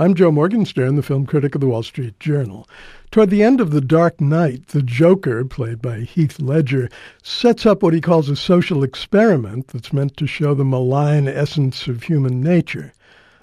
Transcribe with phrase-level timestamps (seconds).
[0.00, 2.66] I'm Joe Morgenstern, the film critic of the Wall Street Journal.
[3.10, 6.88] Toward the end of The Dark Knight, the Joker, played by Heath Ledger,
[7.22, 11.86] sets up what he calls a social experiment that's meant to show the malign essence
[11.86, 12.94] of human nature.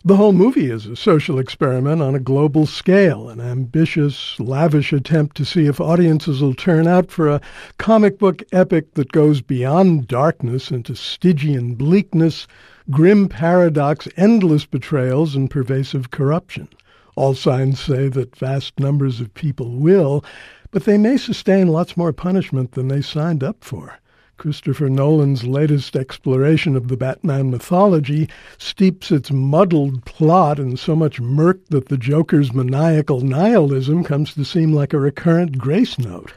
[0.03, 5.37] The whole movie is a social experiment on a global scale, an ambitious, lavish attempt
[5.37, 7.41] to see if audiences will turn out for a
[7.77, 12.47] comic book epic that goes beyond darkness into Stygian bleakness
[12.89, 16.67] grim paradox, endless betrayals, and pervasive corruption.
[17.15, 20.23] All signs say that vast numbers of people will,
[20.71, 23.99] but they may sustain lots more punishment than they signed up for.
[24.37, 31.19] Christopher Nolan's latest exploration of the Batman mythology steeps its muddled plot in so much
[31.19, 36.33] murk that the Joker's maniacal nihilism comes to seem like a recurrent grace note.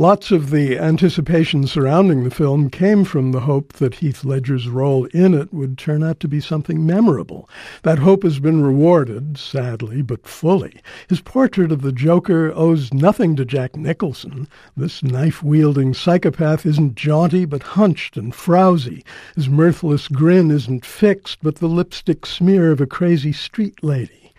[0.00, 5.04] Lots of the anticipation surrounding the film came from the hope that Heath Ledger's role
[5.12, 7.50] in it would turn out to be something memorable.
[7.82, 10.80] That hope has been rewarded, sadly, but fully.
[11.10, 14.48] His portrait of the Joker owes nothing to Jack Nicholson.
[14.74, 19.04] This knife wielding psychopath isn't jaunty, but hunched and frowsy.
[19.36, 24.29] His mirthless grin isn't fixed, but the lipstick smear of a crazy street lady.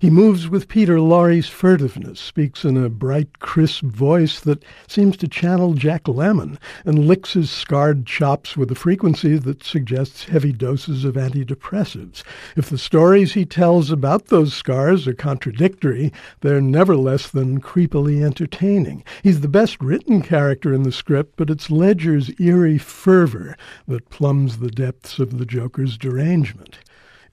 [0.00, 5.26] He moves with Peter Lorre's furtiveness, speaks in a bright, crisp voice that seems to
[5.26, 11.04] channel Jack Lemmon, and licks his scarred chops with a frequency that suggests heavy doses
[11.04, 12.22] of antidepressants.
[12.54, 16.12] If the stories he tells about those scars are contradictory,
[16.42, 19.02] they're never less than creepily entertaining.
[19.24, 23.56] He's the best written character in the script, but it's Ledger's eerie fervor
[23.88, 26.78] that plumbs the depths of the Joker's derangement.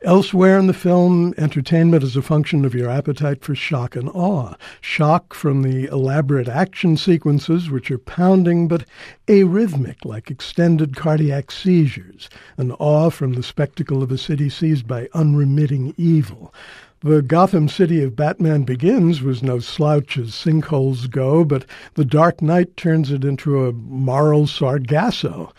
[0.02, 4.56] Elsewhere in the film, entertainment is a function of your appetite for shock and awe.
[4.82, 8.86] Shock from the elaborate action sequences, which are pounding but
[9.28, 15.08] arrhythmic, like extended cardiac seizures, and awe from the spectacle of a city seized by
[15.14, 16.54] unremitting evil.
[17.00, 22.42] The Gotham City of Batman Begins was no slouch as sinkholes go, but The Dark
[22.42, 25.54] Knight turns it into a moral sargasso.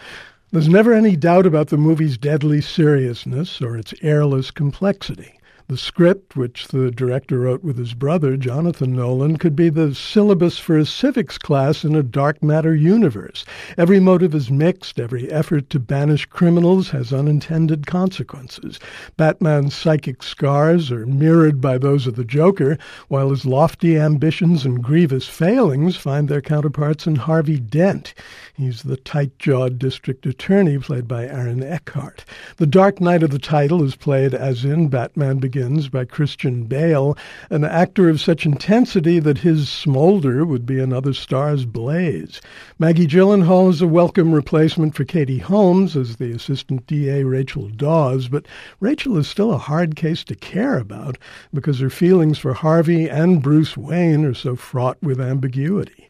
[0.56, 5.38] There's never any doubt about the movie's deadly seriousness or its airless complexity.
[5.68, 10.58] The script, which the director wrote with his brother, Jonathan Nolan, could be the syllabus
[10.58, 13.44] for a civics class in a dark matter universe.
[13.76, 18.78] Every motive is mixed, every effort to banish criminals has unintended consequences.
[19.16, 22.78] Batman's psychic scars are mirrored by those of the Joker,
[23.08, 28.14] while his lofty ambitions and grievous failings find their counterparts in Harvey Dent.
[28.54, 32.24] He's the tight jawed district attorney played by Aaron Eckhart.
[32.58, 36.64] The Dark Knight of the title is played as in Batman Begins Begins by Christian
[36.64, 37.16] Bale,
[37.48, 42.42] an actor of such intensity that his smolder would be another star's blaze.
[42.78, 48.28] Maggie Gyllenhaal is a welcome replacement for Katie Holmes as the assistant DA Rachel Dawes,
[48.28, 48.44] but
[48.80, 51.16] Rachel is still a hard case to care about
[51.54, 56.06] because her feelings for Harvey and Bruce Wayne are so fraught with ambiguity.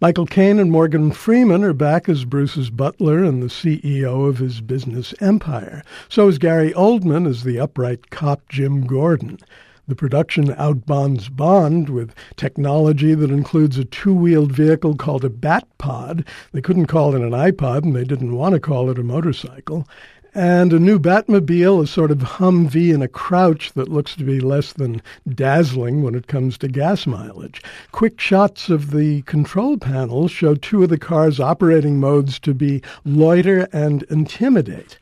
[0.00, 4.62] Michael Caine and Morgan Freeman are back as Bruce's butler and the CEO of his
[4.62, 5.84] business empire.
[6.08, 9.38] So is Gary Oldman as the upright cop Jim Gordon.
[9.86, 16.26] The production outbonds Bond with technology that includes a two wheeled vehicle called a Batpod.
[16.52, 19.86] They couldn't call it an iPod and they didn't want to call it a motorcycle
[20.34, 24.38] and a new Batmobile, a sort of Humvee in a crouch that looks to be
[24.38, 27.62] less than dazzling when it comes to gas mileage.
[27.90, 32.82] Quick shots of the control panel show two of the car's operating modes to be
[33.04, 34.98] loiter and intimidate.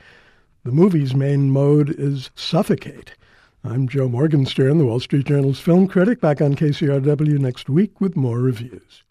[0.65, 3.15] The movie's main mode is suffocate.
[3.65, 8.15] I'm Joe Morgenstern, the Wall Street Journal's film critic, back on KCRW next week with
[8.15, 9.03] more reviews.